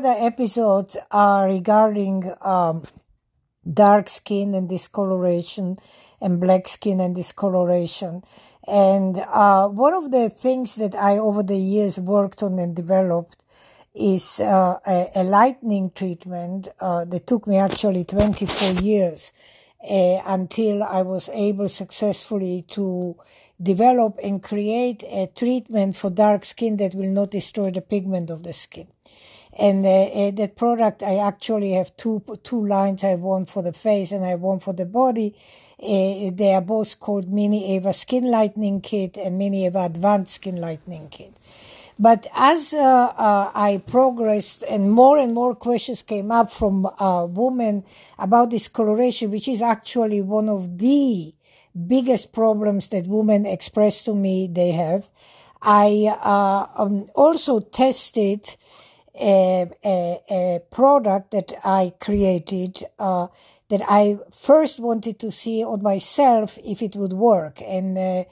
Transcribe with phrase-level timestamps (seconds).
[0.00, 2.84] The episodes are regarding um,
[3.70, 5.78] dark skin and discoloration
[6.22, 8.22] and black skin and discoloration.
[8.66, 13.44] And uh, one of the things that I, over the years, worked on and developed
[13.94, 19.34] is uh, a, a, lightning treatment uh, that took me actually 24 years
[19.84, 23.16] uh, until I was able successfully to
[23.62, 28.44] develop and create a treatment for dark skin that will not destroy the pigment of
[28.44, 28.88] the skin.
[29.58, 33.02] And uh, uh, that product, I actually have two two lines.
[33.02, 35.34] I have one for the face and I have one for the body.
[35.82, 40.56] Uh, they are both called Mini Eva Skin Lightening Kit and Mini Eva Advanced Skin
[40.56, 41.34] Lightening Kit.
[41.98, 47.26] But as uh, uh, I progressed and more and more questions came up from uh,
[47.26, 47.84] women
[48.18, 51.34] about discoloration, which is actually one of the
[51.86, 55.08] biggest problems that women express to me they have,
[55.60, 58.56] I uh, um, also tested
[59.14, 63.28] a, a, a, product that I created uh,
[63.68, 67.60] that I first wanted to see on myself if it would work.
[67.62, 68.24] And uh,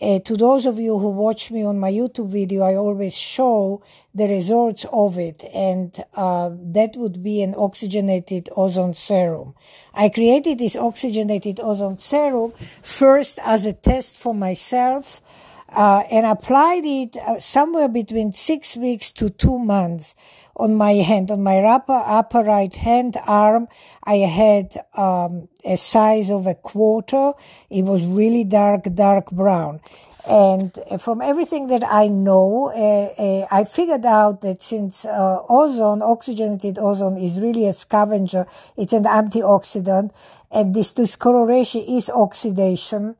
[0.00, 3.82] uh, to those of you who watch me on my YouTube video, I always show
[4.14, 9.54] the results of it, and uh, that would be an oxygenated ozone serum.
[9.94, 15.22] I created this oxygenated ozone serum first as a test for myself.
[15.76, 20.14] Uh, and applied it uh, somewhere between six weeks to two months
[20.56, 23.68] on my hand, on my upper, upper right hand arm.
[24.02, 27.32] I had um, a size of a quarter.
[27.68, 29.80] It was really dark, dark brown.
[30.28, 36.02] And from everything that I know, uh, uh, I figured out that since uh, ozone,
[36.02, 40.10] oxygenated ozone, is really a scavenger, it's an antioxidant,
[40.50, 43.14] and this discoloration is oxidation,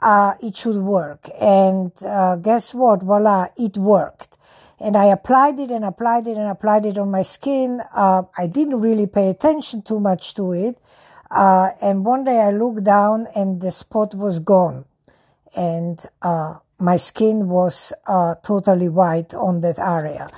[0.00, 1.28] uh, it should work.
[1.40, 3.02] And uh, guess what?
[3.02, 4.36] Voila, it worked
[4.78, 7.80] and I applied it and applied it and applied it on my skin.
[7.94, 10.78] Uh, I didn't really pay attention too much to it.
[11.30, 14.84] Uh, and one day I looked down and the spot was gone.
[15.56, 20.28] And, uh, my skin was, uh, totally white on that area.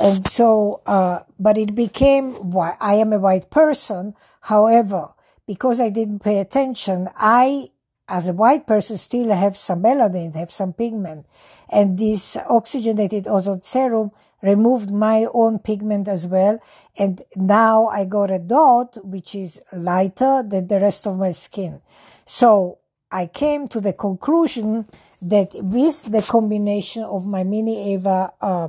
[0.00, 2.76] And so, uh, but it became white.
[2.80, 4.14] I am a white person.
[4.42, 5.08] However,
[5.44, 7.70] because I didn't pay attention, I
[8.08, 11.26] as a white person still have some melanin, have some pigment.
[11.68, 14.10] And this oxygenated ozone serum
[14.42, 16.58] removed my own pigment as well.
[16.96, 21.82] And now I got a dot, which is lighter than the rest of my skin.
[22.24, 22.78] So
[23.10, 24.86] I came to the conclusion
[25.20, 28.68] that with the combination of my mini Eva, uh,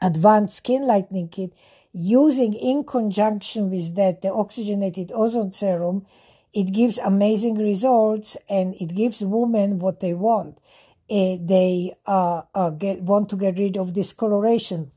[0.00, 1.52] advanced skin lightening kit,
[1.92, 6.06] using in conjunction with that the oxygenated ozone serum,
[6.52, 10.58] it gives amazing results and it gives women what they want.
[11.10, 14.90] Uh, they uh, uh, get, want to get rid of discoloration.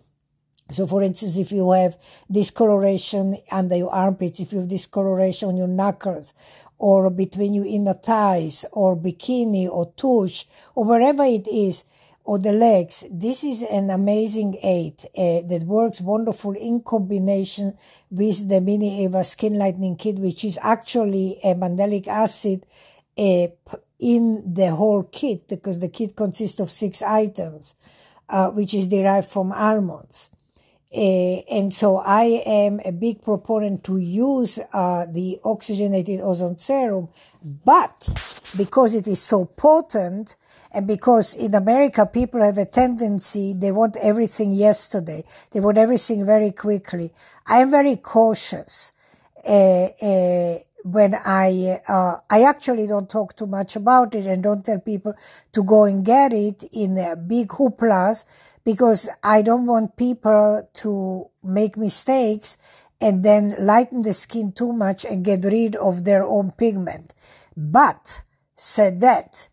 [0.71, 1.97] So, for instance, if you have
[2.31, 6.33] discoloration under your armpits, if you have discoloration on your knuckles,
[6.77, 11.83] or between your inner thighs, or bikini, or tush, or wherever it is,
[12.31, 13.03] or the legs.
[13.11, 17.77] This is an amazing aid uh, that works wonderful in combination
[18.09, 22.65] with the Mini Eva Skin Lightening Kit, which is actually a mandelic acid
[23.17, 23.47] uh,
[23.99, 27.75] in the whole kit because the kit consists of six items,
[28.29, 30.29] uh, which is derived from almonds.
[30.93, 37.07] Uh, and so I am a big proponent to use uh, the oxygenated ozone serum,
[37.41, 38.09] but
[38.57, 40.35] because it is so potent,
[40.73, 46.25] and because in America people have a tendency they want everything yesterday, they want everything
[46.25, 47.13] very quickly.
[47.47, 48.91] I am very cautious.
[49.47, 49.87] Uh,
[50.83, 55.13] when I, uh, I actually don't talk too much about it and don't tell people
[55.53, 58.25] to go and get it in a big hooplas
[58.63, 62.57] because I don't want people to make mistakes
[62.99, 67.13] and then lighten the skin too much and get rid of their own pigment.
[67.57, 68.23] But
[68.55, 69.49] said that,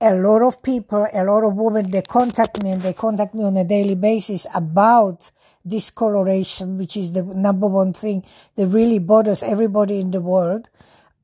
[0.00, 3.44] a lot of people, a lot of women, they contact me and they contact me
[3.44, 5.30] on a daily basis about
[5.66, 8.24] discoloration, which is the number one thing
[8.54, 10.70] that really bothers everybody in the world.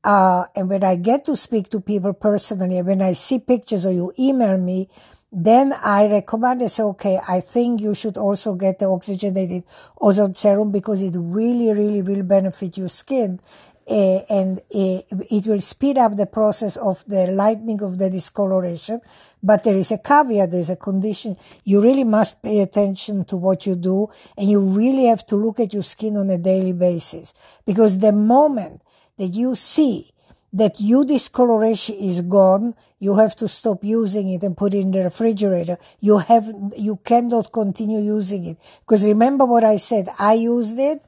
[0.03, 3.91] Uh, and when I get to speak to people personally, when I see pictures or
[3.91, 4.89] you email me,
[5.31, 9.63] then I recommend I say, okay, I think you should also get the oxygenated
[9.99, 13.39] ozone serum because it really, really will benefit your skin.
[13.87, 18.99] Uh, and uh, it will speed up the process of the lightening of the discoloration.
[19.43, 21.37] But there is a caveat, there's a condition.
[21.63, 25.59] You really must pay attention to what you do and you really have to look
[25.59, 27.35] at your skin on a daily basis
[27.65, 28.81] because the moment
[29.17, 30.11] that you see
[30.55, 32.75] that U discoloration is gone.
[32.99, 35.77] You have to stop using it and put it in the refrigerator.
[35.99, 36.47] You have,
[36.77, 38.57] you cannot continue using it.
[38.79, 41.03] Because remember what I said, I used it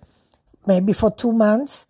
[0.65, 1.87] maybe for two months.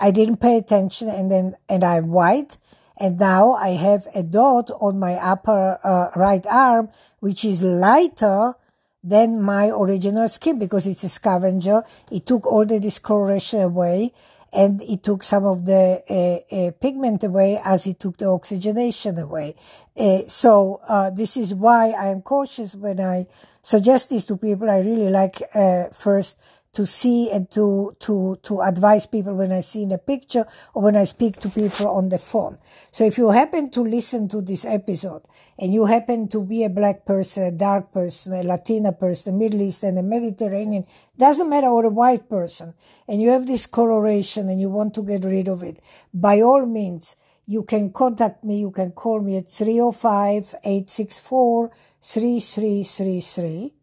[0.00, 2.56] I didn't pay attention and then, and I'm white.
[2.96, 8.54] And now I have a dot on my upper uh, right arm, which is lighter
[9.02, 11.82] than my original skin because it's a scavenger.
[12.10, 14.12] It took all the discoloration away
[14.52, 19.18] and it took some of the uh, uh, pigment away as it took the oxygenation
[19.18, 19.54] away.
[19.96, 23.26] Uh, so uh, this is why I am cautious when I
[23.62, 24.68] suggest this to people.
[24.68, 26.40] I really like uh, first
[26.72, 30.82] to see and to, to, to advise people when I see in a picture or
[30.82, 32.58] when I speak to people on the phone.
[32.92, 35.22] So if you happen to listen to this episode
[35.58, 39.62] and you happen to be a black person, a dark person, a Latina person, Middle
[39.62, 40.86] Eastern, a Mediterranean,
[41.18, 42.74] doesn't matter, or a white person,
[43.08, 45.80] and you have this coloration and you want to get rid of it,
[46.14, 47.16] by all means,
[47.50, 48.60] you can contact me.
[48.60, 51.70] You can call me at 305 864
[52.00, 53.74] 3333.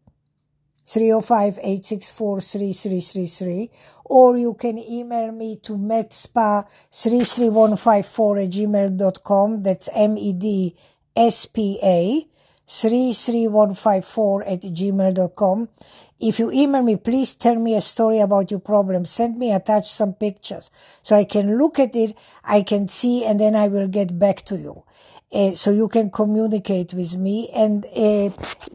[0.88, 3.68] 305-864-3333
[4.04, 9.60] or you can email me to medspa33154 at gmail.com.
[9.60, 10.78] That's M-E-D-S-P-A
[12.68, 15.68] 33154 at gmail.com.
[16.20, 19.04] If you email me, please tell me a story about your problem.
[19.04, 20.70] Send me, attach some pictures
[21.02, 24.42] so I can look at it, I can see, and then I will get back
[24.46, 24.84] to you.
[25.30, 27.50] Uh, so you can communicate with me.
[27.54, 28.30] And uh,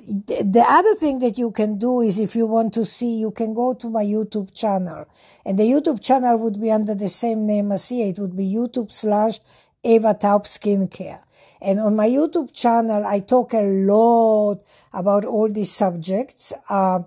[0.06, 3.54] the other thing that you can do is if you want to see, you can
[3.54, 5.08] go to my YouTube channel.
[5.46, 8.08] And the YouTube channel would be under the same name as here.
[8.08, 9.40] It would be YouTube slash
[9.84, 11.20] Eva Taub Skincare.
[11.60, 14.62] And on my YouTube channel, I talk a lot
[14.94, 16.54] about all these subjects.
[16.70, 17.00] Uh,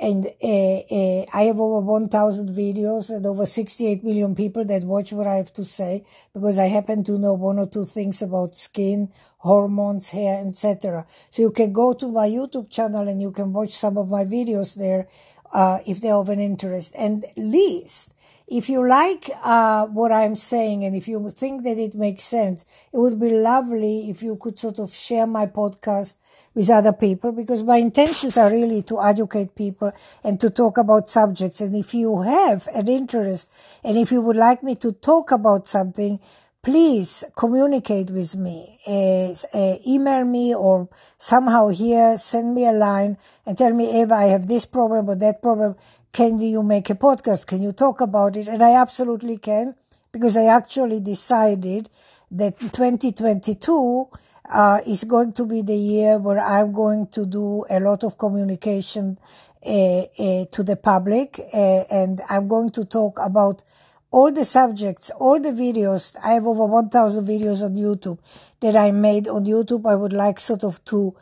[0.00, 5.12] and uh, uh, I have over 1,000 videos and over 68 million people that watch
[5.12, 8.56] what I have to say because I happen to know one or two things about
[8.56, 11.06] skin, hormones, hair, etc.
[11.28, 14.24] So you can go to my YouTube channel and you can watch some of my
[14.24, 15.06] videos there
[15.52, 16.94] uh, if they're of an interest.
[16.96, 18.14] And least,
[18.50, 22.64] if you like uh, what I'm saying and if you think that it makes sense,
[22.92, 26.16] it would be lovely if you could sort of share my podcast
[26.52, 29.92] with other people because my intentions are really to educate people
[30.24, 31.60] and to talk about subjects.
[31.60, 33.52] And if you have an interest
[33.84, 36.18] and if you would like me to talk about something,
[36.62, 38.78] please communicate with me.
[38.86, 43.16] Uh, uh, email me or somehow here, send me a line
[43.46, 45.76] and tell me, Eva, I have this problem or that problem
[46.12, 47.46] can you make a podcast?
[47.46, 48.48] Can you talk about it?
[48.48, 49.74] And I absolutely can
[50.12, 51.88] because I actually decided
[52.32, 54.08] that 2022
[54.52, 58.18] uh, is going to be the year where I'm going to do a lot of
[58.18, 59.18] communication
[59.64, 63.62] uh, uh, to the public, uh, and I'm going to talk about
[64.10, 66.16] all the subjects, all the videos.
[66.22, 68.18] I have over 1,000 videos on YouTube
[68.60, 69.88] that I made on YouTube.
[69.88, 71.14] I would like sort of to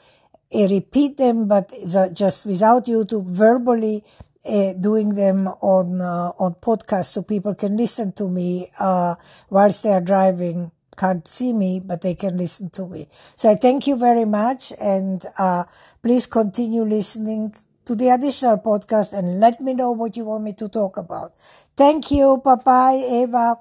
[0.55, 1.73] uh, repeat them, but
[2.13, 4.05] just without YouTube verbally
[4.47, 9.15] uh, doing them on uh, on podcast so people can listen to me uh,
[9.51, 10.71] whilst they are driving.
[10.97, 13.09] Can't see me, but they can listen to me.
[13.37, 15.65] So I thank you very much, and uh,
[16.03, 17.55] please continue listening
[17.89, 21.35] to the additional podcast and let me know what you want me to talk about.
[21.77, 22.41] Thank you.
[22.45, 23.59] Bye bye, Eva.